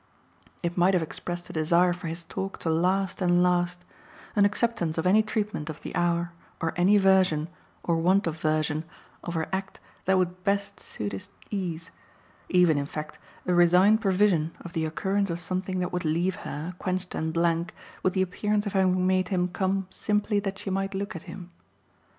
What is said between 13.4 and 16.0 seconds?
a resigned prevision of the occurrence of something that